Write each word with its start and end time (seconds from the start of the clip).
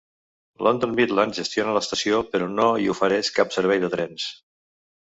London 0.67 0.95
Midland 0.99 1.37
gestiona 1.41 1.77
l'estació 1.79 2.23
però 2.33 2.49
no 2.57 2.67
hi 2.87 2.91
ofereix 2.97 3.33
cap 3.39 3.57
servei 3.61 3.89
de 3.89 3.95
trens. 3.97 4.31